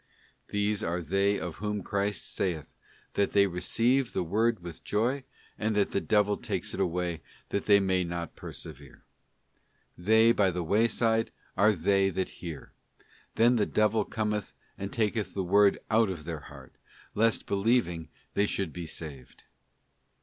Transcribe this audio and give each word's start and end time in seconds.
These 0.47 0.83
are 0.83 0.99
they 0.99 1.37
of 1.39 1.57
whom 1.57 1.83
Christ 1.83 2.33
saith, 2.33 2.73
that 3.13 3.33
they 3.33 3.45
receive 3.45 4.13
the 4.13 4.23
word 4.23 4.61
with 4.63 4.83
joy, 4.83 5.25
and 5.59 5.75
that 5.75 5.91
the 5.91 6.01
devil 6.01 6.37
takes 6.37 6.73
it 6.73 6.79
away 6.79 7.21
that 7.49 7.67
they 7.67 7.79
may 7.79 8.03
not 8.03 8.35
persevere. 8.35 9.03
'They 9.95 10.31
by 10.31 10.49
the 10.49 10.63
wayside 10.63 11.29
are 11.55 11.73
they 11.73 12.09
that 12.09 12.29
hear; 12.41 12.71
then 13.35 13.57
the 13.57 13.67
devil 13.67 14.03
cometh 14.03 14.53
and 14.75 14.91
taketh 14.91 15.35
the 15.35 15.43
word 15.43 15.77
out 15.91 16.09
of 16.09 16.23
their 16.25 16.39
heart, 16.49 16.73
lest 17.13 17.45
believing 17.45 18.09
they 18.33 18.47
should 18.47 18.73
be 18.73 18.87
saved. 18.87 19.43